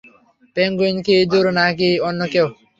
পেঙ্গুইনই 0.57 1.01
কি 1.05 1.13
ইঁদুর, 1.19 1.45
নাকি 1.57 1.89
অন্য 2.07 2.21
কেউ? 2.33 2.47